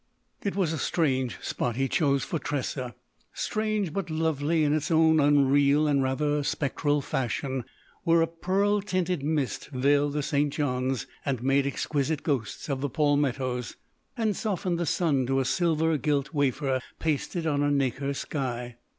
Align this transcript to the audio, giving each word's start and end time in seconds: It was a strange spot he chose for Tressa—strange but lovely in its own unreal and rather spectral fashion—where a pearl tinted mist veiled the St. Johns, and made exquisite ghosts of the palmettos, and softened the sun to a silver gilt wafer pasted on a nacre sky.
It 0.41 0.55
was 0.55 0.73
a 0.73 0.79
strange 0.79 1.39
spot 1.43 1.75
he 1.75 1.87
chose 1.87 2.23
for 2.23 2.39
Tressa—strange 2.39 3.93
but 3.93 4.09
lovely 4.09 4.63
in 4.63 4.73
its 4.73 4.89
own 4.89 5.19
unreal 5.19 5.85
and 5.85 6.01
rather 6.01 6.41
spectral 6.41 7.01
fashion—where 7.03 8.21
a 8.23 8.25
pearl 8.25 8.81
tinted 8.81 9.21
mist 9.21 9.67
veiled 9.67 10.13
the 10.13 10.23
St. 10.23 10.51
Johns, 10.51 11.05
and 11.23 11.43
made 11.43 11.67
exquisite 11.67 12.23
ghosts 12.23 12.67
of 12.67 12.81
the 12.81 12.89
palmettos, 12.89 13.75
and 14.17 14.35
softened 14.35 14.79
the 14.79 14.87
sun 14.87 15.27
to 15.27 15.39
a 15.39 15.45
silver 15.45 15.95
gilt 15.99 16.33
wafer 16.33 16.79
pasted 16.97 17.45
on 17.45 17.61
a 17.61 17.69
nacre 17.69 18.15
sky. 18.15 18.77